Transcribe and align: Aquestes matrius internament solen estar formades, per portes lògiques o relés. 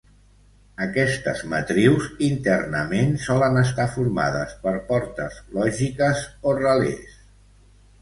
Aquestes 0.85 1.43
matrius 1.51 2.07
internament 2.29 3.13
solen 3.27 3.61
estar 3.63 3.87
formades, 3.99 4.59
per 4.67 4.75
portes 4.91 5.41
lògiques 5.63 6.29
o 6.53 6.61
relés. 6.67 7.25